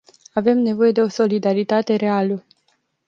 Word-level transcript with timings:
Avem 0.33 0.57
nevoie 0.59 0.91
de 0.91 1.01
o 1.01 1.07
solidaritate 1.09 1.95
reală... 1.95 2.45